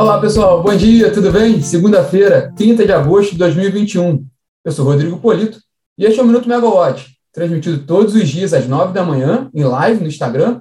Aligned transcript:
Olá, 0.00 0.20
pessoal. 0.20 0.62
Bom 0.62 0.76
dia, 0.76 1.12
tudo 1.12 1.32
bem? 1.32 1.60
Segunda-feira, 1.60 2.52
30 2.56 2.86
de 2.86 2.92
agosto 2.92 3.32
de 3.32 3.38
2021. 3.38 4.24
Eu 4.64 4.70
sou 4.70 4.84
Rodrigo 4.84 5.18
Polito 5.18 5.58
e 5.98 6.04
este 6.04 6.20
é 6.20 6.22
o 6.22 6.26
Minuto 6.26 6.48
Megawatt, 6.48 7.04
transmitido 7.32 7.84
todos 7.84 8.14
os 8.14 8.28
dias 8.28 8.54
às 8.54 8.68
9 8.68 8.92
da 8.92 9.02
manhã, 9.02 9.50
em 9.52 9.64
live 9.64 10.00
no 10.00 10.06
Instagram 10.06 10.60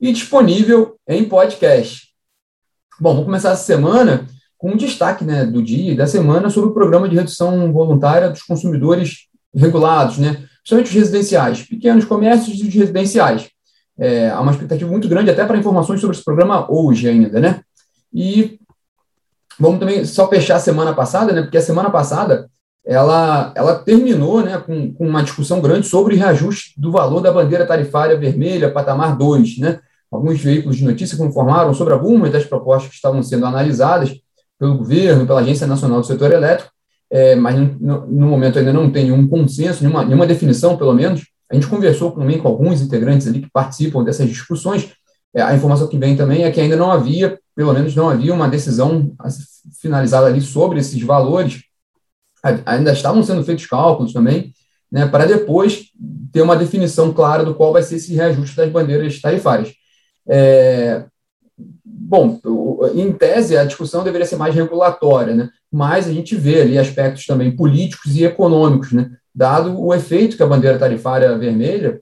e 0.00 0.10
disponível 0.10 0.96
em 1.06 1.28
podcast. 1.28 2.08
Bom, 2.98 3.10
vamos 3.10 3.26
começar 3.26 3.50
essa 3.50 3.62
semana 3.62 4.26
com 4.56 4.70
um 4.70 4.76
destaque 4.76 5.22
né, 5.22 5.44
do 5.44 5.62
dia 5.62 5.92
e 5.92 5.94
da 5.94 6.06
semana 6.06 6.48
sobre 6.48 6.70
o 6.70 6.74
programa 6.74 7.10
de 7.10 7.14
redução 7.14 7.70
voluntária 7.70 8.30
dos 8.30 8.42
consumidores 8.42 9.26
regulados, 9.54 10.16
né, 10.16 10.48
principalmente 10.62 10.88
os 10.88 10.94
residenciais, 10.94 11.62
pequenos 11.62 12.06
comércios 12.06 12.58
e 12.58 12.66
os 12.66 12.74
residenciais. 12.74 13.50
É, 13.98 14.30
há 14.30 14.40
uma 14.40 14.52
expectativa 14.52 14.90
muito 14.90 15.10
grande 15.10 15.30
até 15.30 15.44
para 15.44 15.58
informações 15.58 16.00
sobre 16.00 16.16
esse 16.16 16.24
programa 16.24 16.66
hoje 16.72 17.06
ainda, 17.06 17.38
né? 17.38 17.60
E 18.14 18.58
vamos 19.58 19.78
também 19.78 20.04
só 20.04 20.28
fechar 20.28 20.56
a 20.56 20.60
semana 20.60 20.94
passada, 20.94 21.32
né? 21.32 21.42
Porque 21.42 21.58
a 21.58 21.62
semana 21.62 21.90
passada 21.90 22.48
ela, 22.88 23.52
ela 23.54 23.74
terminou 23.74 24.42
né, 24.42 24.56
com, 24.58 24.92
com 24.94 25.06
uma 25.06 25.22
discussão 25.22 25.60
grande 25.60 25.86
sobre 25.86 26.16
reajuste 26.16 26.72
do 26.80 26.90
valor 26.90 27.20
da 27.20 27.30
bandeira 27.30 27.66
tarifária 27.66 28.16
vermelha, 28.16 28.72
patamar 28.72 29.14
2. 29.14 29.58
Né? 29.58 29.78
Alguns 30.10 30.40
veículos 30.40 30.78
de 30.78 30.84
notícia 30.84 31.22
informaram 31.22 31.74
sobre 31.74 31.92
algumas 31.92 32.32
das 32.32 32.44
propostas 32.44 32.88
que 32.88 32.96
estavam 32.96 33.22
sendo 33.22 33.44
analisadas 33.44 34.18
pelo 34.58 34.78
governo, 34.78 35.26
pela 35.26 35.40
Agência 35.40 35.66
Nacional 35.66 36.00
do 36.00 36.06
Setor 36.06 36.32
Elétrico, 36.32 36.72
é, 37.10 37.36
mas 37.36 37.56
no, 37.78 38.06
no, 38.06 38.26
momento 38.26 38.58
ainda 38.58 38.72
não 38.72 38.90
tem 38.90 39.04
nenhum 39.04 39.28
consenso, 39.28 39.82
nenhuma, 39.82 40.04
nenhuma 40.04 40.26
definição, 40.26 40.76
pelo 40.76 40.94
menos. 40.94 41.26
A 41.50 41.54
gente 41.54 41.66
conversou 41.66 42.10
também 42.10 42.38
com 42.38 42.48
alguns 42.48 42.80
integrantes 42.80 43.26
ali 43.26 43.40
que 43.40 43.50
participam 43.50 44.02
dessas 44.02 44.28
discussões. 44.28 44.92
É, 45.34 45.42
a 45.42 45.54
informação 45.54 45.86
que 45.86 45.98
vem 45.98 46.16
também 46.16 46.44
é 46.44 46.50
que 46.50 46.60
ainda 46.60 46.76
não 46.76 46.90
havia, 46.90 47.38
pelo 47.54 47.72
menos 47.72 47.94
não 47.94 48.08
havia 48.08 48.32
uma 48.32 48.48
decisão 48.48 49.14
finalizada 49.80 50.26
ali 50.26 50.40
sobre 50.40 50.80
esses 50.80 51.00
valores. 51.02 51.62
Ainda 52.64 52.92
estavam 52.92 53.22
sendo 53.22 53.44
feitos 53.44 53.66
cálculos 53.66 54.12
também, 54.12 54.52
né, 54.90 55.06
para 55.06 55.26
depois 55.26 55.86
ter 56.32 56.40
uma 56.40 56.56
definição 56.56 57.12
clara 57.12 57.44
do 57.44 57.54
qual 57.54 57.72
vai 57.72 57.82
ser 57.82 57.96
esse 57.96 58.14
reajuste 58.14 58.56
das 58.56 58.70
bandeiras 58.70 59.20
tarifárias. 59.20 59.72
É, 60.26 61.04
bom, 61.84 62.40
em 62.94 63.12
tese, 63.12 63.56
a 63.56 63.64
discussão 63.64 64.04
deveria 64.04 64.26
ser 64.26 64.36
mais 64.36 64.54
regulatória, 64.54 65.34
né? 65.34 65.50
mas 65.70 66.06
a 66.06 66.12
gente 66.12 66.34
vê 66.34 66.62
ali 66.62 66.78
aspectos 66.78 67.26
também 67.26 67.54
políticos 67.54 68.16
e 68.16 68.24
econômicos, 68.24 68.92
né? 68.92 69.10
dado 69.34 69.78
o 69.78 69.94
efeito 69.94 70.36
que 70.36 70.42
a 70.42 70.46
bandeira 70.46 70.78
tarifária 70.78 71.36
vermelha, 71.36 72.00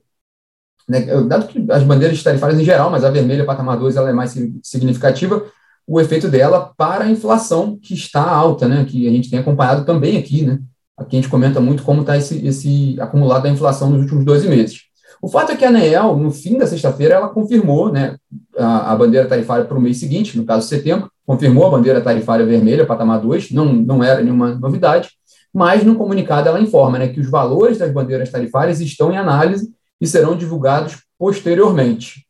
né? 0.87 1.01
dado 1.23 1.47
que 1.47 1.65
as 1.69 1.83
bandeiras 1.83 2.21
tarifárias 2.23 2.59
em 2.59 2.63
geral, 2.63 2.89
mas 2.89 3.03
a 3.03 3.09
vermelha 3.09 3.45
patamar 3.45 3.77
2 3.77 3.95
ela 3.95 4.09
é 4.09 4.13
mais 4.13 4.35
significativa, 4.63 5.43
o 5.85 6.01
efeito 6.01 6.27
dela 6.27 6.73
para 6.77 7.05
a 7.05 7.09
inflação 7.09 7.77
que 7.81 7.93
está 7.93 8.21
alta, 8.21 8.67
né? 8.67 8.85
que 8.85 9.07
a 9.07 9.11
gente 9.11 9.29
tem 9.29 9.39
acompanhado 9.39 9.85
também 9.85 10.17
aqui. 10.17 10.43
Né? 10.43 10.59
Aqui 10.97 11.15
a 11.15 11.21
gente 11.21 11.31
comenta 11.31 11.61
muito 11.61 11.83
como 11.83 12.01
está 12.01 12.17
esse, 12.17 12.45
esse 12.45 12.95
acumulado 12.99 13.43
da 13.43 13.49
inflação 13.49 13.89
nos 13.89 14.01
últimos 14.01 14.25
12 14.25 14.49
meses. 14.49 14.81
O 15.21 15.27
fato 15.27 15.51
é 15.51 15.55
que 15.55 15.65
a 15.65 15.69
ANEEL, 15.69 16.17
no 16.17 16.31
fim 16.31 16.57
da 16.57 16.67
sexta-feira, 16.67 17.15
ela 17.15 17.29
confirmou 17.29 17.91
né, 17.91 18.17
a, 18.57 18.91
a 18.91 18.95
bandeira 18.95 19.27
tarifária 19.27 19.65
para 19.65 19.77
o 19.77 19.81
mês 19.81 19.97
seguinte, 19.97 20.37
no 20.37 20.45
caso 20.45 20.67
setembro, 20.67 21.09
confirmou 21.25 21.65
a 21.65 21.71
bandeira 21.71 22.01
tarifária 22.01 22.45
vermelha, 22.45 22.85
patamar 22.85 23.19
2, 23.21 23.51
não, 23.51 23.73
não 23.73 24.03
era 24.03 24.21
nenhuma 24.21 24.55
novidade, 24.55 25.09
mas 25.53 25.83
no 25.83 25.95
comunicado 25.95 26.49
ela 26.49 26.59
informa 26.59 26.99
né, 26.99 27.07
que 27.07 27.19
os 27.19 27.29
valores 27.29 27.77
das 27.77 27.91
bandeiras 27.91 28.29
tarifárias 28.29 28.79
estão 28.79 29.11
em 29.11 29.17
análise 29.17 29.73
e 29.99 30.07
serão 30.07 30.37
divulgados 30.37 31.03
posteriormente. 31.17 32.25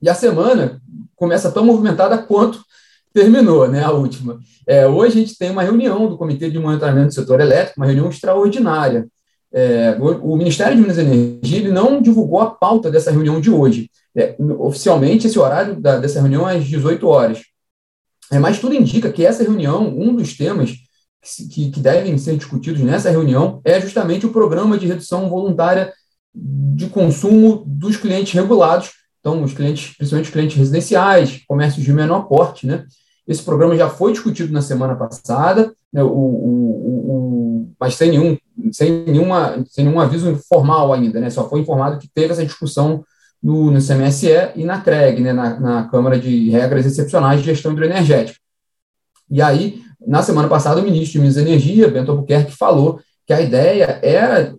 E 0.00 0.08
a 0.08 0.14
semana 0.14 0.80
começa 1.14 1.50
tão 1.50 1.64
movimentada 1.64 2.18
quanto 2.18 2.62
terminou, 3.12 3.68
né, 3.68 3.84
a 3.84 3.92
última. 3.92 4.40
É, 4.66 4.86
hoje 4.86 5.18
a 5.18 5.20
gente 5.20 5.38
tem 5.38 5.50
uma 5.50 5.62
reunião 5.62 6.08
do 6.08 6.16
Comitê 6.16 6.50
de 6.50 6.58
Monitoramento 6.58 7.08
do 7.08 7.14
Setor 7.14 7.40
Elétrico, 7.40 7.78
uma 7.78 7.86
reunião 7.86 8.08
extraordinária, 8.08 9.06
é, 9.52 9.98
o, 10.00 10.34
Ministério 10.34 10.74
de 10.74 10.80
Minas 10.80 10.96
e 10.96 11.02
Energia 11.02 11.70
não 11.70 12.00
divulgou 12.00 12.40
a 12.40 12.50
pauta 12.50 12.90
dessa 12.90 13.10
reunião 13.10 13.38
de 13.38 13.50
hoje. 13.50 13.90
É, 14.16 14.34
oficialmente, 14.58 15.26
esse 15.26 15.38
horário 15.38 15.78
da, 15.78 15.98
dessa 15.98 16.20
reunião 16.20 16.48
é 16.48 16.56
às 16.56 16.64
18 16.64 17.06
horas. 17.06 17.42
É, 18.30 18.38
mas 18.38 18.58
tudo 18.58 18.74
indica 18.74 19.12
que 19.12 19.26
essa 19.26 19.42
reunião, 19.42 19.86
um 19.86 20.16
dos 20.16 20.34
temas 20.36 20.72
que, 21.50 21.70
que 21.70 21.80
devem 21.80 22.16
ser 22.16 22.36
discutidos 22.36 22.80
nessa 22.80 23.10
reunião 23.10 23.60
é 23.62 23.78
justamente 23.78 24.24
o 24.24 24.32
programa 24.32 24.78
de 24.78 24.86
redução 24.86 25.28
voluntária 25.28 25.92
de 26.34 26.88
consumo 26.88 27.64
dos 27.66 27.96
clientes 27.96 28.32
regulados, 28.32 28.92
então 29.20 29.42
os 29.42 29.52
clientes, 29.52 29.94
principalmente 29.96 30.26
os 30.26 30.32
clientes 30.32 30.56
residenciais, 30.56 31.42
comércios 31.46 31.84
de 31.84 31.92
menor 31.92 32.22
porte, 32.22 32.66
né? 32.66 32.84
Esse 33.26 33.42
programa 33.42 33.76
já 33.76 33.88
foi 33.88 34.12
discutido 34.12 34.52
na 34.52 34.60
semana 34.60 34.96
passada, 34.96 35.72
né, 35.92 36.02
o, 36.02 36.08
o, 36.08 37.10
o, 37.12 37.74
mas 37.78 37.94
sem 37.94 38.10
nenhum, 38.10 38.36
sem, 38.72 39.04
nenhuma, 39.04 39.64
sem 39.68 39.84
nenhum 39.84 40.00
aviso 40.00 40.34
formal 40.48 40.92
ainda, 40.92 41.20
né, 41.20 41.30
só 41.30 41.48
foi 41.48 41.60
informado 41.60 41.98
que 41.98 42.08
teve 42.12 42.32
essa 42.32 42.44
discussão 42.44 43.04
no, 43.40 43.70
no 43.70 43.78
CMSE 43.78 44.52
e 44.56 44.64
na 44.64 44.80
CREG, 44.80 45.20
né, 45.20 45.32
na, 45.32 45.60
na 45.60 45.84
Câmara 45.88 46.18
de 46.18 46.50
Regras 46.50 46.84
Excepcionais 46.84 47.40
de 47.40 47.46
Gestão 47.46 47.72
Hidroenergética. 47.72 48.38
E 49.30 49.40
aí, 49.40 49.80
na 50.04 50.22
semana 50.22 50.48
passada, 50.48 50.80
o 50.80 50.84
ministro 50.84 51.12
de 51.12 51.18
Minas 51.20 51.36
e 51.36 51.40
Energia, 51.40 51.88
Bento 51.88 52.10
Albuquerque, 52.10 52.52
falou 52.52 53.00
que 53.26 53.32
a 53.32 53.40
ideia 53.40 54.00
era 54.02 54.54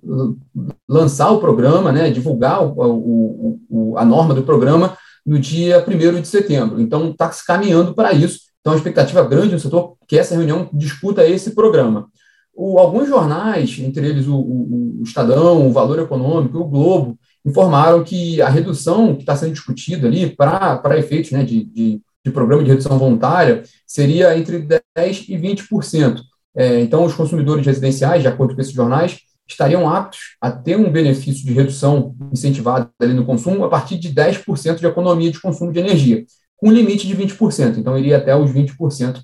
lançar 0.88 1.32
o 1.32 1.40
programa, 1.40 1.92
né, 1.92 2.10
divulgar 2.10 2.64
o, 2.64 3.60
o, 3.70 3.98
a 3.98 4.06
norma 4.06 4.34
do 4.34 4.44
programa 4.44 4.98
no 5.26 5.40
dia 5.40 5.84
1 5.86 6.22
de 6.22 6.28
setembro. 6.28 6.82
Então, 6.82 7.12
está 7.12 7.32
se 7.32 7.46
caminhando 7.46 7.94
para 7.94 8.14
isso. 8.14 8.40
Então, 8.60 8.74
a 8.74 8.76
expectativa 8.76 9.24
grande 9.24 9.54
no 9.54 9.60
setor 9.60 9.96
que 10.08 10.18
essa 10.18 10.36
reunião 10.36 10.70
discuta 10.74 11.28
esse 11.28 11.52
programa. 11.52 12.08
O, 12.56 12.78
alguns 12.78 13.08
jornais, 13.08 13.78
entre 13.80 14.08
eles 14.08 14.28
o, 14.28 14.36
o, 14.36 15.00
o, 15.00 15.04
Estadão, 15.04 15.68
o 15.68 15.72
Valor 15.72 16.00
Econômico, 16.00 16.60
o 16.60 16.68
Globo, 16.68 17.18
informaram 17.46 18.04
que 18.04 18.42
a 18.42 18.48
redução 18.48 19.16
que 19.16 19.22
está 19.22 19.36
sendo 19.36 19.54
discutida 19.54 20.08
ali 20.08 20.30
para 20.30 20.98
efeitos 20.98 21.32
né, 21.32 21.44
de, 21.44 21.64
de, 21.66 22.02
de, 22.24 22.32
programa 22.32 22.64
de 22.64 22.70
redução 22.70 22.98
voluntária 22.98 23.64
seria 23.86 24.38
entre 24.38 24.66
10% 24.98 25.26
e 25.28 25.38
20%. 25.38 26.22
É, 26.56 26.80
então, 26.82 27.04
os 27.04 27.14
consumidores 27.14 27.66
residenciais, 27.66 28.22
de 28.22 28.28
acordo 28.28 28.56
com 28.56 28.62
esses 28.62 28.74
jornais, 28.74 29.20
estariam 29.48 29.90
aptos 29.90 30.36
a 30.40 30.52
ter 30.52 30.78
um 30.78 30.92
benefício 30.92 31.46
de 31.46 31.54
redução 31.54 32.16
incentivada 32.32 32.90
ali 33.02 33.14
no 33.14 33.26
consumo 33.26 33.64
a 33.64 33.70
partir 33.70 33.98
de 33.98 34.14
10% 34.14 34.80
de 34.80 34.86
economia 34.86 35.32
de 35.32 35.42
consumo 35.42 35.72
de 35.72 35.80
energia 35.80 36.26
com 36.64 36.72
limite 36.72 37.06
de 37.06 37.14
20%. 37.14 37.78
Então, 37.78 37.98
iria 37.98 38.16
até 38.16 38.34
os 38.34 38.50
20%, 38.50 39.22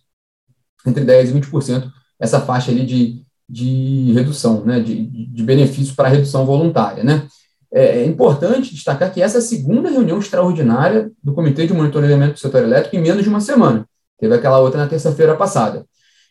entre 0.85 1.05
10% 1.05 1.29
e 1.29 1.39
20%, 1.39 1.89
essa 2.19 2.41
faixa 2.41 2.69
ali 2.69 2.85
de, 2.85 3.25
de 3.47 4.11
redução, 4.11 4.65
né, 4.65 4.81
de, 4.81 5.05
de 5.05 5.43
benefício 5.43 5.95
para 5.95 6.09
redução 6.09 6.45
voluntária. 6.45 7.01
Né. 7.01 7.25
É, 7.71 7.99
é 7.99 8.05
importante 8.05 8.73
destacar 8.73 9.13
que 9.13 9.21
essa 9.21 9.37
é 9.37 9.39
a 9.39 9.41
segunda 9.41 9.89
reunião 9.89 10.19
extraordinária 10.19 11.09
do 11.23 11.33
Comitê 11.33 11.65
de 11.65 11.73
Monitoramento 11.73 12.33
do 12.33 12.39
Setor 12.39 12.63
Elétrico 12.63 12.97
em 12.97 13.01
menos 13.01 13.23
de 13.23 13.29
uma 13.29 13.39
semana. 13.39 13.87
Teve 14.19 14.35
aquela 14.35 14.59
outra 14.59 14.81
na 14.81 14.89
terça-feira 14.89 15.33
passada. 15.33 15.85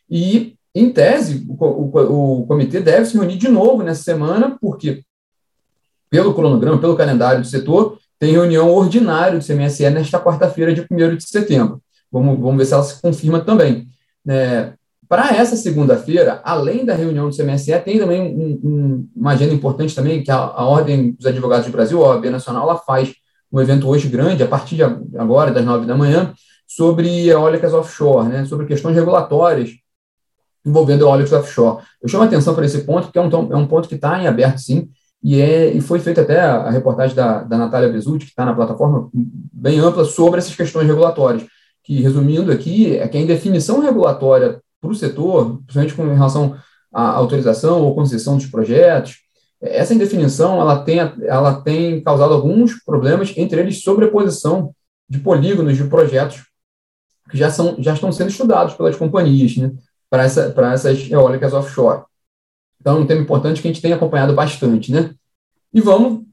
E, 0.07 0.58
em 0.73 0.91
tese, 0.91 1.45
o, 1.47 1.65
o, 1.65 2.41
o 2.41 2.47
comitê 2.47 2.79
deve 2.79 3.05
se 3.05 3.17
reunir 3.17 3.37
de 3.37 3.47
novo 3.47 3.83
nessa 3.83 4.03
semana, 4.03 4.57
porque, 4.61 5.03
pelo 6.09 6.33
cronograma, 6.33 6.79
pelo 6.79 6.95
calendário 6.95 7.41
do 7.41 7.47
setor, 7.47 7.97
tem 8.19 8.33
reunião 8.33 8.71
ordinária 8.71 9.39
do 9.39 9.45
CMSE 9.45 9.89
nesta 9.89 10.19
quarta-feira, 10.19 10.73
de 10.73 10.85
1 10.89 11.15
de 11.15 11.23
setembro. 11.23 11.81
Vamos, 12.11 12.39
vamos 12.39 12.57
ver 12.57 12.65
se 12.65 12.73
ela 12.73 12.83
se 12.83 13.01
confirma 13.01 13.39
também. 13.39 13.87
É, 14.27 14.73
Para 15.07 15.35
essa 15.35 15.55
segunda-feira, 15.55 16.41
além 16.43 16.85
da 16.85 16.93
reunião 16.93 17.29
do 17.29 17.35
CMSE, 17.35 17.79
tem 17.79 17.97
também 17.97 18.21
um, 18.21 18.59
um, 18.63 19.09
uma 19.15 19.31
agenda 19.31 19.53
importante 19.53 19.95
também, 19.95 20.21
que 20.23 20.29
a, 20.29 20.37
a 20.37 20.65
Ordem 20.65 21.13
dos 21.13 21.25
Advogados 21.25 21.65
do 21.65 21.71
Brasil, 21.71 22.03
a 22.03 22.09
OAB 22.09 22.25
Nacional, 22.25 22.63
ela 22.69 22.77
faz 22.77 23.13
um 23.51 23.59
evento 23.59 23.87
hoje 23.87 24.07
grande, 24.07 24.43
a 24.43 24.47
partir 24.47 24.75
de 24.75 24.83
agora, 24.83 25.51
das 25.51 25.65
nove 25.65 25.87
da 25.87 25.97
manhã, 25.97 26.33
sobre 26.67 27.27
eólicas 27.27 27.73
offshore, 27.73 28.27
né, 28.27 28.45
sobre 28.45 28.67
questões 28.67 28.95
regulatórias 28.95 29.71
envolvendo 30.69 31.01
eólicas 31.01 31.33
offshore. 31.33 31.83
Eu 32.01 32.07
chamo 32.07 32.23
a 32.23 32.27
atenção 32.27 32.53
para 32.53 32.65
esse 32.65 32.81
ponto, 32.81 33.05
porque 33.05 33.19
é 33.19 33.21
um, 33.21 33.53
é 33.53 33.55
um 33.57 33.67
ponto 33.67 33.87
que 33.87 33.95
está 33.95 34.21
em 34.21 34.27
aberto, 34.27 34.59
sim, 34.59 34.89
e, 35.23 35.41
é, 35.41 35.71
e 35.71 35.81
foi 35.81 35.99
feita 35.99 36.21
até 36.21 36.39
a, 36.39 36.69
reportagem 36.69 37.15
da, 37.15 37.43
da 37.43 37.57
Natália 37.57 37.89
Bezutti, 37.89 38.25
que 38.25 38.31
está 38.31 38.45
na 38.45 38.53
plataforma, 38.53 39.09
bem 39.13 39.79
ampla, 39.79 40.05
sobre 40.05 40.39
essas 40.39 40.55
questões 40.55 40.87
regulatórias, 40.87 41.45
que, 41.83 42.01
resumindo 42.01 42.51
aqui, 42.51 42.97
é 42.97 43.07
que 43.07 43.17
a 43.17 43.21
indefinição 43.21 43.81
regulatória 43.81 44.61
para 44.79 44.89
o 44.89 44.95
setor, 44.95 45.59
principalmente 45.65 45.95
com 45.95 46.13
relação 46.13 46.55
à 46.93 47.09
autorização 47.09 47.81
ou 47.81 47.95
concessão 47.95 48.37
dos 48.37 48.45
projetos, 48.45 49.17
essa 49.61 49.93
indefinição 49.93 50.61
ela 50.61 50.83
tem, 50.83 50.99
ela 50.99 51.61
tem 51.61 52.01
causado 52.01 52.33
alguns 52.33 52.81
problemas, 52.83 53.33
entre 53.35 53.59
eles 53.59 53.81
sobreposição 53.81 54.73
de 55.09 55.19
polígonos 55.19 55.75
de 55.75 55.83
projetos 55.83 56.43
que 57.29 57.37
já, 57.37 57.51
são, 57.51 57.75
já 57.79 57.93
estão 57.93 58.11
sendo 58.11 58.29
estudados 58.29 58.73
pelas 58.73 58.95
companhias 58.95 59.55
né, 59.57 59.71
para 60.09 60.23
essa, 60.23 60.53
essas 60.73 61.09
eólicas 61.09 61.53
offshore. 61.53 62.03
Então, 62.79 62.97
é 62.97 62.99
um 63.01 63.05
tema 63.05 63.21
importante 63.21 63.61
que 63.61 63.67
a 63.67 63.71
gente 63.71 63.81
tem 63.81 63.93
acompanhado 63.93 64.33
bastante, 64.33 64.91
né? 64.91 65.11
E 65.73 65.81
vamos 65.81 66.23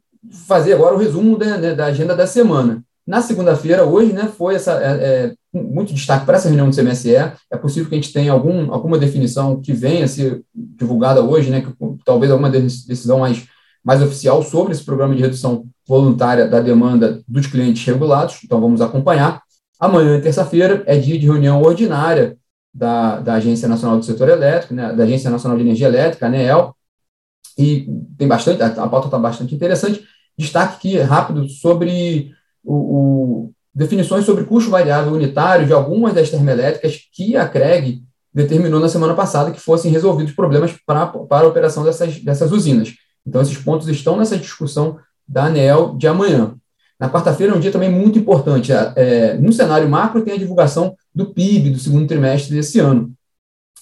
fazer 0.47 0.73
agora 0.75 0.95
o 0.95 0.99
resumo 0.99 1.37
da, 1.37 1.59
né, 1.59 1.75
da 1.75 1.87
agenda 1.87 2.17
da 2.17 2.27
semana. 2.27 2.83
Na 3.07 3.21
segunda-feira, 3.23 3.85
hoje, 3.85 4.13
né, 4.13 4.29
foi 4.37 4.57
essa, 4.57 4.73
é, 4.83 4.89
é, 4.89 5.35
muito 5.53 5.95
destaque 5.95 6.27
para 6.27 6.37
essa 6.37 6.49
reunião 6.49 6.69
do 6.69 6.75
CMSE. 6.75 7.15
É 7.15 7.57
possível 7.61 7.89
que 7.89 7.95
a 7.95 8.01
gente 8.01 8.13
tenha 8.13 8.33
algum, 8.33 8.73
alguma 8.73 8.99
definição 8.99 9.61
que 9.61 9.73
venha 9.73 10.05
a 10.05 10.09
ser 10.09 10.43
divulgada 10.55 11.23
hoje, 11.23 11.51
né, 11.51 11.61
que, 11.61 11.73
talvez 12.05 12.33
alguma 12.33 12.51
decisão 12.51 13.21
mais, 13.21 13.45
mais 13.85 14.03
oficial 14.03 14.43
sobre 14.43 14.73
esse 14.73 14.85
programa 14.85 15.15
de 15.15 15.23
redução 15.23 15.67
voluntária 15.87 16.49
da 16.49 16.61
demanda 16.61 17.23
dos 17.29 17.47
clientes 17.47 17.85
regulados. 17.87 18.41
Então, 18.45 18.61
vamos 18.61 18.81
acompanhar. 18.81 19.41
Amanhã, 19.79 20.21
terça-feira, 20.21 20.83
é 20.87 20.97
dia 20.97 21.19
de 21.19 21.27
reunião 21.27 21.63
ordinária 21.63 22.37
da, 22.77 23.21
da 23.21 23.35
Agência 23.35 23.67
Nacional 23.67 23.99
do 23.99 24.05
Setor 24.05 24.29
Elétrico, 24.29 24.75
né, 24.75 24.93
da 24.93 25.05
Agência 25.05 25.31
Nacional 25.31 25.57
de 25.57 25.65
Energia 25.65 25.89
Elétrica, 25.89 26.27
ANEEL, 26.27 26.77
e 27.59 27.89
tem 28.19 28.29
bastante, 28.29 28.63
a, 28.63 28.67
a 28.67 28.89
pauta 28.89 29.07
está 29.07 29.19
bastante 29.19 29.55
interessante. 29.55 30.05
Destaque 30.37 30.75
aqui 30.75 30.99
rápido 30.99 31.49
sobre 31.49 32.33
o, 32.63 32.75
o, 32.75 33.53
definições 33.75 34.27
sobre 34.27 34.45
custo 34.45 34.71
variável 34.71 35.13
unitário 35.13 35.67
de 35.67 35.73
algumas 35.73 36.13
das 36.13 36.29
termoelétricas 36.29 37.01
que 37.13 37.35
a 37.35 37.49
CREG 37.49 38.03
determinou 38.33 38.79
na 38.79 38.91
semana 38.91 39.15
passada 39.15 39.51
que 39.51 39.61
fossem 39.61 39.91
resolvidos 39.91 40.35
problemas 40.35 40.73
para, 40.85 41.07
para 41.07 41.47
a 41.47 41.49
operação 41.49 41.83
dessas, 41.83 42.21
dessas 42.21 42.53
usinas. 42.53 42.93
Então, 43.27 43.41
esses 43.41 43.57
pontos 43.57 43.89
estão 43.89 44.19
nessa 44.19 44.37
discussão 44.37 44.99
da 45.27 45.47
ANEEL 45.47 45.97
de 45.97 46.07
amanhã. 46.07 46.55
Na 46.99 47.11
quarta-feira 47.11 47.53
é 47.53 47.57
um 47.57 47.61
dia 47.61 47.73
também 47.73 47.91
muito 47.91 48.19
importante. 48.19 48.73
É, 48.73 48.93
é, 48.97 49.35
no 49.35 49.53
cenário 49.53 49.89
macro, 49.89 50.23
tem 50.23 50.35
a 50.35 50.39
divulgação 50.39 50.97
do 51.15 51.27
PIB 51.27 51.71
do 51.71 51.79
segundo 51.79 52.07
trimestre 52.07 52.55
desse 52.55 52.79
ano. 52.79 53.13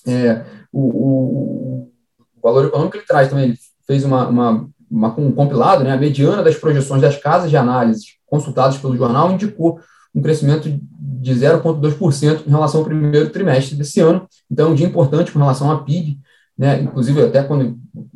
É, 0.06 0.44
o, 0.72 0.80
o, 0.80 1.92
o, 2.36 2.40
valor 2.42 2.66
econômico 2.66 2.96
ele 2.96 3.06
traz 3.06 3.28
também, 3.28 3.44
ele 3.44 3.58
fez 3.86 4.04
uma, 4.04 4.28
uma, 4.28 4.68
uma, 4.90 5.20
um 5.20 5.32
compilado, 5.32 5.82
né, 5.82 5.92
a 5.92 5.96
mediana 5.96 6.42
das 6.42 6.56
projeções 6.56 7.00
das 7.00 7.16
casas 7.16 7.48
de 7.48 7.56
análise 7.56 8.04
consultadas 8.26 8.76
pelo 8.76 8.96
jornal 8.96 9.30
indicou 9.30 9.80
um 10.14 10.20
crescimento 10.20 10.68
de 10.68 11.34
0,2% 11.34 12.46
em 12.46 12.50
relação 12.50 12.80
ao 12.80 12.86
primeiro 12.86 13.30
trimestre 13.30 13.76
desse 13.76 14.00
ano. 14.00 14.28
Então, 14.50 14.68
é 14.68 14.70
um 14.70 14.74
dia 14.74 14.86
importante 14.86 15.32
com 15.32 15.38
relação 15.38 15.70
à 15.70 15.82
PIB, 15.82 16.20
né, 16.56 16.80
inclusive 16.82 17.22
até 17.22 17.46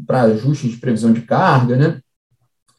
para 0.07 0.23
ajustes 0.23 0.71
de 0.71 0.77
previsão 0.77 1.13
de 1.13 1.23
carga 1.23 1.77
né, 1.77 2.01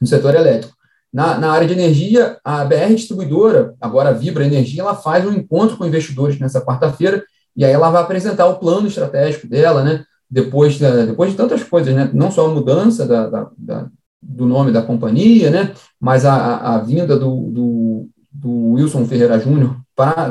no 0.00 0.06
setor 0.06 0.34
elétrico. 0.34 0.79
Na, 1.12 1.38
na, 1.38 1.50
área 1.50 1.66
de 1.66 1.72
energia, 1.72 2.38
a 2.44 2.64
BR 2.64 2.94
Distribuidora, 2.94 3.74
agora 3.80 4.10
a 4.10 4.12
Vibra 4.12 4.46
Energia, 4.46 4.82
ela 4.82 4.94
faz 4.94 5.26
um 5.26 5.32
encontro 5.32 5.76
com 5.76 5.86
investidores 5.86 6.38
nessa 6.38 6.60
quarta-feira, 6.60 7.24
e 7.56 7.64
aí 7.64 7.72
ela 7.72 7.90
vai 7.90 8.00
apresentar 8.00 8.46
o 8.46 8.58
plano 8.58 8.86
estratégico 8.86 9.48
dela, 9.48 9.82
né, 9.82 10.04
depois, 10.30 10.78
depois 10.78 11.32
de 11.32 11.36
tantas 11.36 11.64
coisas, 11.64 11.92
né, 11.92 12.08
não 12.14 12.30
só 12.30 12.46
a 12.46 12.54
mudança 12.54 13.06
da, 13.06 13.28
da, 13.28 13.50
da 13.58 13.86
do 14.22 14.46
nome 14.46 14.70
da 14.70 14.82
companhia, 14.82 15.50
né, 15.50 15.72
mas 15.98 16.24
a, 16.24 16.58
a, 16.58 16.78
vinda 16.78 17.18
do, 17.18 17.50
do, 17.50 18.08
do, 18.30 18.72
Wilson 18.72 19.06
Ferreira 19.06 19.38
Júnior, 19.38 19.76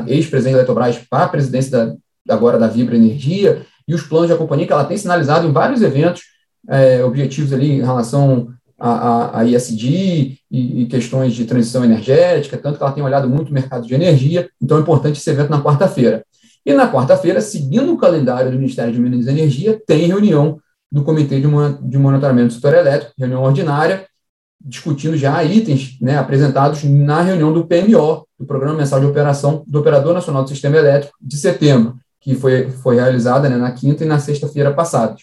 ex-presidente 0.06 0.54
da 0.54 0.58
Eletrobras, 0.60 0.98
para 1.10 1.24
a 1.24 1.28
presidência 1.28 1.96
agora 2.28 2.58
da 2.58 2.68
Vibra 2.68 2.96
Energia, 2.96 3.66
e 3.86 3.94
os 3.94 4.02
planos 4.02 4.30
da 4.30 4.36
companhia 4.36 4.66
que 4.66 4.72
ela 4.72 4.84
tem 4.84 4.96
sinalizado 4.96 5.46
em 5.46 5.52
vários 5.52 5.82
eventos, 5.82 6.22
é, 6.68 7.04
objetivos 7.04 7.52
ali 7.52 7.72
em 7.72 7.80
relação 7.80 8.48
a, 8.80 8.90
a, 8.90 9.40
a 9.40 9.44
ISD 9.44 10.38
e, 10.50 10.82
e, 10.82 10.86
questões 10.86 11.34
de 11.34 11.44
transição 11.44 11.84
energética, 11.84 12.56
tanto 12.56 12.78
que 12.78 12.82
ela 12.82 12.92
tem 12.92 13.04
olhado 13.04 13.28
muito 13.28 13.50
o 13.50 13.52
mercado 13.52 13.86
de 13.86 13.94
energia, 13.94 14.48
então 14.60 14.78
é 14.78 14.80
importante 14.80 15.18
esse 15.18 15.30
evento 15.30 15.50
na 15.50 15.62
quarta-feira. 15.62 16.24
E 16.64 16.72
na 16.72 16.90
quarta-feira, 16.90 17.40
seguindo 17.40 17.92
o 17.92 17.98
calendário 17.98 18.50
do 18.50 18.56
Ministério 18.56 18.92
de 18.92 18.98
Minas 18.98 19.26
e 19.26 19.30
Energia, 19.30 19.80
tem 19.86 20.06
reunião 20.06 20.58
do 20.90 21.04
Comitê 21.04 21.40
de, 21.40 21.46
de 21.82 21.98
Monitoramento 21.98 22.48
do 22.48 22.54
Setor 22.54 22.74
Elétrico, 22.74 23.14
reunião 23.18 23.42
ordinária, 23.42 24.06
discutindo 24.60 25.16
já 25.16 25.42
itens 25.44 25.96
né, 26.00 26.18
apresentados 26.18 26.82
na 26.84 27.22
reunião 27.22 27.52
do 27.52 27.66
PMO, 27.66 28.26
do 28.38 28.46
Programa 28.46 28.78
Mensal 28.78 29.00
de 29.00 29.06
Operação 29.06 29.62
do 29.66 29.80
Operador 29.80 30.12
Nacional 30.12 30.42
do 30.42 30.48
Sistema 30.48 30.76
Elétrico, 30.76 31.14
de 31.20 31.36
setembro, 31.36 31.96
que 32.20 32.34
foi, 32.34 32.70
foi 32.70 32.96
realizada 32.96 33.48
né, 33.48 33.56
na 33.56 33.72
quinta 33.72 34.04
e 34.04 34.06
na 34.06 34.18
sexta-feira 34.18 34.72
passadas. 34.72 35.22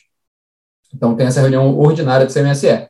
Então, 0.94 1.16
tem 1.16 1.28
essa 1.28 1.42
reunião 1.42 1.78
ordinária 1.78 2.26
do 2.26 2.34
CMSE. 2.34 2.88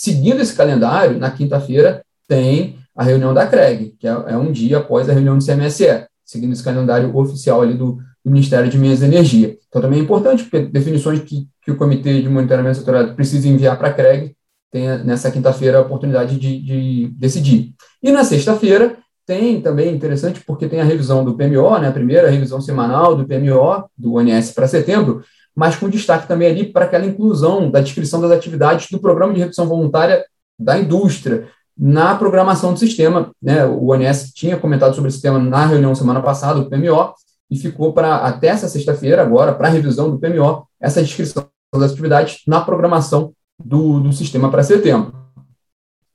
Seguindo 0.00 0.40
esse 0.40 0.54
calendário, 0.54 1.18
na 1.18 1.28
quinta-feira, 1.28 2.04
tem 2.28 2.78
a 2.94 3.02
reunião 3.02 3.34
da 3.34 3.48
CREG, 3.48 3.96
que 3.98 4.06
é, 4.06 4.10
é, 4.10 4.36
um 4.36 4.52
dia 4.52 4.78
após 4.78 5.08
a 5.08 5.12
reunião 5.12 5.36
do 5.36 5.44
CMSE, 5.44 6.06
seguindo 6.24 6.52
esse 6.52 6.62
calendário 6.62 7.16
oficial 7.16 7.62
ali 7.62 7.74
do, 7.74 7.98
do 8.24 8.30
Ministério 8.30 8.70
de 8.70 8.78
Minas 8.78 9.02
e 9.02 9.06
Energia. 9.06 9.56
Então, 9.68 9.82
também 9.82 9.98
é 9.98 10.02
importante, 10.02 10.44
porque 10.44 10.60
definições 10.66 11.18
que, 11.22 11.48
que 11.64 11.72
o 11.72 11.76
Comitê 11.76 12.22
de 12.22 12.28
Monitoramento 12.28 12.78
Setorial 12.78 13.12
precisa 13.16 13.48
enviar 13.48 13.76
para 13.76 13.88
a 13.88 13.92
CREG, 13.92 14.36
tem 14.70 14.86
nessa 14.98 15.32
quinta-feira 15.32 15.78
a 15.78 15.82
oportunidade 15.82 16.38
de, 16.38 16.60
de 16.60 17.08
decidir. 17.16 17.74
E 18.00 18.12
na 18.12 18.22
sexta-feira, 18.22 18.96
tem 19.26 19.60
também 19.60 19.92
interessante 19.92 20.44
porque 20.46 20.68
tem 20.68 20.80
a 20.80 20.84
revisão 20.84 21.24
do 21.24 21.34
PMO, 21.34 21.76
né, 21.80 21.88
a 21.88 21.92
primeira 21.92 22.30
revisão 22.30 22.60
semanal 22.60 23.16
do 23.16 23.26
PMO, 23.26 23.84
do 23.98 24.14
ONS 24.14 24.52
para 24.52 24.68
setembro, 24.68 25.24
mas 25.58 25.74
com 25.74 25.88
destaque 25.88 26.28
também 26.28 26.48
ali 26.48 26.72
para 26.72 26.84
aquela 26.84 27.04
inclusão 27.04 27.68
da 27.68 27.80
descrição 27.80 28.20
das 28.20 28.30
atividades 28.30 28.86
do 28.92 29.00
Programa 29.00 29.34
de 29.34 29.40
Redução 29.40 29.66
Voluntária 29.66 30.24
da 30.56 30.78
Indústria 30.78 31.48
na 31.76 32.14
programação 32.14 32.72
do 32.72 32.78
sistema. 32.78 33.32
Né, 33.42 33.66
o 33.66 33.90
ONS 33.90 34.30
tinha 34.32 34.56
comentado 34.56 34.94
sobre 34.94 35.08
esse 35.08 35.20
tema 35.20 35.36
na 35.40 35.66
reunião 35.66 35.96
semana 35.96 36.22
passada, 36.22 36.60
do 36.60 36.70
PMO, 36.70 37.12
e 37.50 37.58
ficou 37.58 37.92
para 37.92 38.18
até 38.18 38.46
essa 38.46 38.68
sexta-feira, 38.68 39.20
agora, 39.20 39.52
para 39.52 39.66
a 39.66 39.70
revisão 39.72 40.08
do 40.08 40.20
PMO, 40.20 40.64
essa 40.80 41.02
descrição 41.02 41.48
das 41.74 41.90
atividades 41.90 42.42
na 42.46 42.60
programação 42.60 43.32
do, 43.58 43.98
do 43.98 44.12
sistema 44.12 44.52
para 44.52 44.62
setembro. 44.62 45.12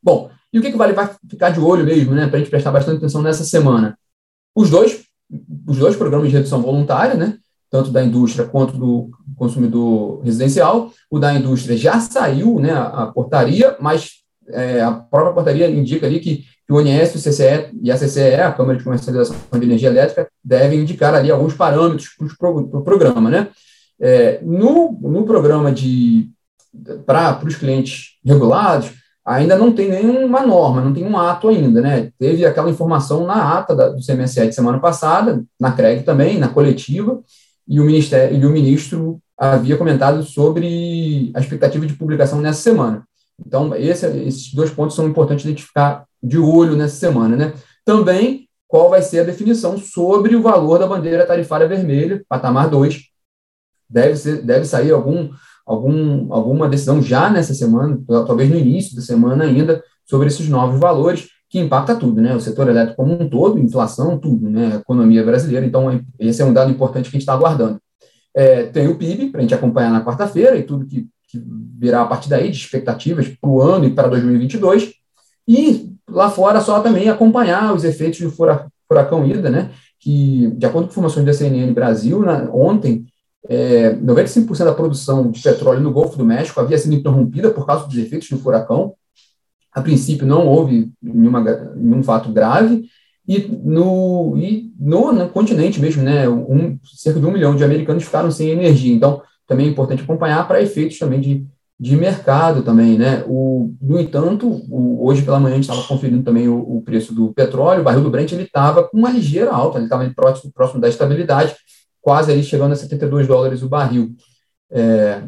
Bom, 0.01 0.29
e 0.53 0.59
o 0.59 0.61
que, 0.61 0.71
que 0.71 0.77
vale 0.77 0.93
vai 0.93 1.09
ficar 1.29 1.49
de 1.49 1.59
olho 1.59 1.83
mesmo, 1.83 2.15
né, 2.15 2.27
para 2.27 2.37
a 2.37 2.39
gente 2.39 2.49
prestar 2.49 2.71
bastante 2.71 2.99
atenção 2.99 3.21
nessa 3.21 3.43
semana? 3.43 3.99
Os 4.55 4.69
dois, 4.69 5.03
os 5.67 5.77
dois 5.77 5.97
programas 5.97 6.29
de 6.29 6.33
redução 6.33 6.61
voluntária, 6.61 7.15
né, 7.15 7.39
tanto 7.73 7.89
da 7.89 8.03
indústria 8.03 8.47
quanto 8.47 8.77
do 8.77 9.09
consumidor 9.43 10.21
residencial. 10.23 10.91
O 11.09 11.19
da 11.19 11.33
indústria 11.33 11.77
já 11.77 11.99
saiu, 11.99 12.59
né, 12.59 12.71
a, 12.71 13.07
portaria, 13.07 13.75
mas 13.79 14.11
é, 14.49 14.81
a 14.81 14.91
própria 14.91 15.33
portaria 15.33 15.69
indica 15.69 16.07
ali 16.07 16.19
que, 16.19 16.37
que 16.65 16.73
o 16.73 16.77
ONS, 16.77 17.15
o 17.15 17.19
CCE 17.19 17.71
e 17.81 17.91
a 17.91 17.97
CCE, 17.97 18.35
a 18.35 18.51
Câmara 18.51 18.77
de 18.77 18.83
Comercialização 18.83 19.37
de 19.59 19.65
Energia 19.65 19.89
Elétrica, 19.89 20.27
devem 20.43 20.79
indicar 20.79 21.13
ali 21.13 21.29
alguns 21.29 21.53
parâmetros 21.53 22.09
para 22.37 22.49
o 22.49 22.67
pro, 22.67 22.81
programa, 22.83 23.29
né? 23.29 23.49
É, 23.99 24.39
no, 24.41 24.97
no 25.01 25.23
programa 25.23 25.71
de 25.71 26.29
para 27.05 27.39
os 27.45 27.55
clientes 27.55 28.17
regulados, 28.25 28.91
ainda 29.23 29.55
não 29.55 29.71
tem 29.71 29.89
nenhuma 29.89 30.45
norma, 30.45 30.81
não 30.81 30.93
tem 30.93 31.05
um 31.05 31.17
ato 31.17 31.47
ainda, 31.47 31.79
né? 31.79 32.11
Teve 32.17 32.45
aquela 32.45 32.69
informação 32.69 33.25
na 33.25 33.57
ata 33.57 33.75
da, 33.75 33.89
do 33.89 34.03
CMSE 34.03 34.47
de 34.47 34.55
semana 34.55 34.79
passada, 34.79 35.43
na 35.59 35.71
CREG 35.71 36.03
também, 36.03 36.39
na 36.39 36.49
coletiva, 36.49 37.21
e 37.67 37.79
o, 37.79 37.85
ministério, 37.85 38.37
e 38.37 38.45
o 38.45 38.49
ministro 38.49 39.21
havia 39.37 39.77
comentado 39.77 40.23
sobre 40.23 41.31
a 41.35 41.39
expectativa 41.39 41.85
de 41.85 41.93
publicação 41.93 42.39
nessa 42.39 42.61
semana. 42.61 43.03
Então, 43.45 43.75
esse, 43.75 44.05
esses 44.05 44.53
dois 44.53 44.69
pontos 44.69 44.95
são 44.95 45.07
importantes 45.07 45.45
identificar 45.45 46.05
de 46.21 46.37
olho 46.37 46.75
nessa 46.75 46.95
semana, 46.95 47.35
né? 47.35 47.53
Também, 47.83 48.47
qual 48.67 48.89
vai 48.89 49.01
ser 49.01 49.19
a 49.19 49.23
definição 49.23 49.77
sobre 49.77 50.35
o 50.35 50.41
valor 50.41 50.79
da 50.79 50.87
bandeira 50.87 51.25
tarifária 51.25 51.67
vermelha, 51.67 52.23
patamar 52.29 52.69
2. 52.69 53.01
Deve, 53.89 54.15
ser, 54.15 54.41
deve 54.41 54.65
sair 54.65 54.91
algum 54.91 55.29
algum, 55.65 56.33
alguma 56.33 56.69
decisão 56.69 57.01
já 57.01 57.29
nessa 57.29 57.53
semana, 57.53 57.99
talvez 58.07 58.49
no 58.49 58.57
início 58.57 58.95
da 58.95 59.01
semana 59.01 59.45
ainda, 59.45 59.83
sobre 60.05 60.27
esses 60.27 60.47
novos 60.49 60.79
valores, 60.79 61.29
que 61.49 61.59
impacta 61.59 61.95
tudo, 61.95 62.19
né? 62.19 62.35
O 62.35 62.39
setor 62.39 62.67
elétrico 62.67 62.97
como 62.97 63.13
um 63.13 63.29
todo, 63.29 63.59
inflação, 63.59 64.17
tudo, 64.17 64.49
né? 64.49 64.73
A 64.73 64.75
economia 64.77 65.23
brasileira. 65.23 65.65
Então, 65.65 66.03
esse 66.17 66.41
é 66.41 66.45
um 66.45 66.53
dado 66.53 66.71
importante 66.71 67.09
que 67.09 67.15
a 67.15 67.19
gente 67.19 67.21
está 67.21 67.33
aguardando. 67.33 67.79
É, 68.35 68.63
tem 68.63 68.87
o 68.87 68.95
PIB, 68.95 69.29
para 69.29 69.39
a 69.39 69.41
gente 69.41 69.53
acompanhar 69.53 69.91
na 69.91 70.03
quarta-feira, 70.03 70.57
e 70.57 70.63
tudo 70.63 70.85
que, 70.85 71.07
que 71.29 71.43
virá 71.77 72.01
a 72.01 72.07
partir 72.07 72.29
daí, 72.29 72.49
de 72.49 72.57
expectativas 72.57 73.27
para 73.27 73.49
o 73.49 73.61
ano 73.61 73.85
e 73.85 73.91
para 73.91 74.07
2022. 74.07 74.93
E 75.47 75.91
lá 76.09 76.29
fora, 76.29 76.61
só 76.61 76.79
também 76.79 77.09
acompanhar 77.09 77.73
os 77.73 77.83
efeitos 77.83 78.19
do 78.19 78.31
furacão 78.31 79.25
Ida, 79.25 79.49
né? 79.49 79.71
Que, 79.99 80.51
de 80.55 80.65
acordo 80.65 80.87
com 80.87 80.91
informações 80.91 81.25
da 81.25 81.33
CNN 81.33 81.71
Brasil, 81.73 82.19
na, 82.19 82.49
ontem, 82.51 83.05
é, 83.47 83.93
95% 83.95 84.65
da 84.65 84.73
produção 84.73 85.29
de 85.29 85.41
petróleo 85.41 85.81
no 85.81 85.91
Golfo 85.91 86.17
do 86.17 86.25
México 86.25 86.59
havia 86.59 86.77
sido 86.77 86.95
interrompida 86.95 87.49
por 87.49 87.65
causa 87.65 87.87
dos 87.87 87.97
efeitos 87.97 88.29
do 88.29 88.37
furacão. 88.37 88.93
A 89.71 89.81
princípio, 89.81 90.27
não 90.27 90.47
houve 90.47 90.91
nenhuma, 91.01 91.41
nenhum 91.75 92.03
fato 92.03 92.31
grave. 92.31 92.85
E 93.27 93.39
no, 93.63 94.35
e 94.37 94.73
no, 94.77 95.13
no 95.13 95.29
continente 95.29 95.79
mesmo, 95.79 96.03
né, 96.03 96.27
um, 96.27 96.77
cerca 96.83 97.19
de 97.19 97.25
um 97.25 97.31
milhão 97.31 97.55
de 97.55 97.63
americanos 97.63 98.03
ficaram 98.03 98.29
sem 98.29 98.49
energia. 98.49 98.93
Então, 98.93 99.21
também 99.47 99.67
é 99.67 99.69
importante 99.69 100.03
acompanhar 100.03 100.45
para 100.47 100.61
efeitos 100.61 100.99
também 100.99 101.21
de, 101.21 101.45
de 101.79 101.95
mercado 101.95 102.63
também, 102.63 102.97
né? 102.97 103.23
O, 103.27 103.73
no 103.81 103.99
entanto, 103.99 104.47
o, 104.69 105.05
hoje 105.05 105.21
pela 105.21 105.39
manhã 105.39 105.53
a 105.53 105.55
gente 105.55 105.69
estava 105.69 105.87
conferindo 105.87 106.23
também 106.23 106.47
o, 106.47 106.57
o, 106.77 106.81
preço 106.81 107.13
do 107.13 107.33
petróleo, 107.33 107.81
o 107.81 107.83
barril 107.83 108.03
do 108.03 108.09
Brent 108.09 108.31
ele 108.31 108.43
estava 108.43 108.83
com 108.83 108.97
uma 108.97 109.09
ligeira 109.09 109.51
alta, 109.51 109.77
ele 109.77 109.85
estava 109.85 110.09
próximo, 110.13 110.51
próximo 110.51 110.81
da 110.81 110.89
estabilidade, 110.89 111.55
quase 112.01 112.31
ali 112.31 112.43
chegando 112.43 112.73
a 112.73 112.75
72 112.75 113.27
dólares 113.27 113.63
o 113.63 113.69
barril. 113.69 114.13
É, 114.69 115.23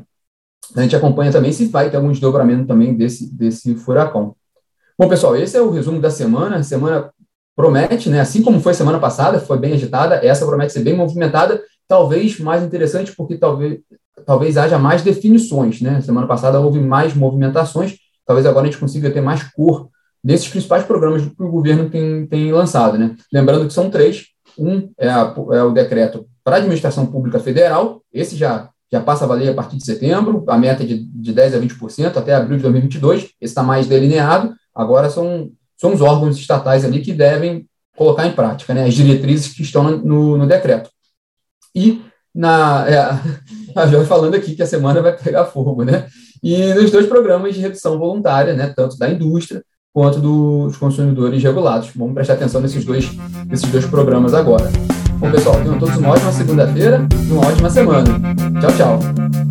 a 0.76 0.82
gente 0.82 0.96
acompanha 0.96 1.32
também 1.32 1.52
se 1.52 1.66
vai 1.68 1.90
ter 1.90 1.98
algum 1.98 2.12
desdobramento 2.12 2.66
também 2.66 2.96
desse, 2.96 3.34
desse 3.34 3.76
furacão. 3.76 4.36
Bom, 4.98 5.10
pessoal, 5.10 5.36
esse 5.36 5.58
é 5.58 5.62
o 5.62 5.72
resumo 5.72 6.00
da 6.00 6.10
semana. 6.10 6.64
Semana 6.64 7.12
promete, 7.56 8.10
né, 8.10 8.20
assim 8.20 8.42
como 8.42 8.60
foi 8.60 8.74
semana 8.74 9.00
passada, 9.00 9.40
foi 9.40 9.58
bem 9.58 9.74
agitada, 9.74 10.16
essa 10.16 10.46
promete 10.46 10.74
ser 10.74 10.82
bem 10.82 10.96
movimentada, 10.96 11.62
talvez 11.88 12.40
mais 12.40 12.64
interessante 12.64 13.16
porque 13.16 13.38
talvez, 13.38 13.80
talvez 14.26 14.58
haja 14.58 14.78
mais 14.78 15.02
definições, 15.02 15.82
né? 15.82 16.02
Semana 16.02 16.28
passada 16.28 16.60
houve 16.60 16.80
mais 16.80 17.14
movimentações, 17.14 17.96
talvez 18.26 18.46
agora 18.46 18.68
a 18.68 18.70
gente 18.70 18.80
consiga 18.80 19.12
ter 19.12 19.22
mais 19.22 19.44
cor 19.52 19.90
desses 20.24 20.48
principais 20.48 20.84
programas 20.84 21.22
que 21.22 21.44
o 21.44 21.52
governo 21.52 21.90
tem, 21.90 22.26
tem 22.26 22.52
lançado, 22.52 22.98
né? 22.98 23.16
Lembrando 23.32 23.68
que 23.68 23.74
são 23.74 23.90
três, 23.90 24.26
um 24.58 24.90
é, 24.98 25.10
a, 25.10 25.34
é 25.52 25.64
o 25.64 25.72
decreto 25.72 26.26
para 26.44 26.56
a 26.56 26.60
administração 26.60 27.06
pública 27.06 27.40
federal, 27.40 28.02
esse 28.12 28.36
já, 28.36 28.70
já 28.92 29.02
passa 29.02 29.26
a 29.26 29.28
valer 29.28 29.50
a 29.50 29.54
partir 29.54 29.78
de 29.78 29.86
setembro, 29.86 30.44
a 30.48 30.58
meta 30.58 30.84
é 30.84 30.86
de, 30.86 31.04
de 31.04 31.34
10% 31.34 31.56
a 31.56 31.60
20% 31.60 32.18
até 32.18 32.34
abril 32.34 32.58
de 32.58 32.64
2022, 32.64 33.22
esse 33.22 33.34
está 33.42 33.62
mais 33.62 33.88
delineado, 33.88 34.54
agora 34.74 35.10
são, 35.10 35.52
são 35.78 35.94
os 35.94 36.02
órgãos 36.02 36.38
estatais 36.38 36.86
ali 36.86 37.02
que 37.02 37.14
devem 37.14 37.68
colocar 37.96 38.26
em 38.28 38.34
prática 38.34 38.74
né, 38.74 38.86
as 38.86 38.94
diretrizes 38.94 39.54
que 39.54 39.62
estão 39.62 39.98
no, 39.98 40.38
no 40.38 40.48
decreto. 40.48 40.90
E 41.74 42.02
na, 42.34 42.86
é, 42.88 43.00
a 43.80 43.88
Jorge 43.88 44.08
falando 44.08 44.36
aqui 44.36 44.56
que 44.56 44.64
a 44.64 44.68
semana 44.68 45.02
vai 45.02 45.16
pegar 45.16 45.46
fogo, 45.46 45.84
né? 45.84 46.08
E 46.44 46.74
nos 46.74 46.92
dois 46.92 47.08
programas 47.08 47.56
de 47.56 47.62
redução 47.62 47.98
voluntária, 47.98 48.54
né, 48.54 48.72
tanto 48.76 48.98
da 48.98 49.10
indústria 49.10 49.64
quanto 49.94 50.20
dos 50.20 50.76
consumidores 50.76 51.42
regulados. 51.42 51.90
Vamos 51.96 52.14
prestar 52.14 52.34
atenção 52.34 52.60
nesses 52.60 52.84
dois, 52.84 53.10
nesses 53.48 53.70
dois 53.72 53.86
programas 53.86 54.34
agora. 54.34 54.70
Bom, 55.18 55.32
pessoal, 55.32 55.56
tenham 55.62 55.80
todos 55.80 55.96
uma 55.96 56.10
ótima 56.10 56.32
segunda-feira 56.34 57.08
e 57.28 57.32
uma 57.32 57.48
ótima 57.48 57.70
semana. 57.70 58.20
Tchau, 58.60 58.72
tchau. 58.78 59.45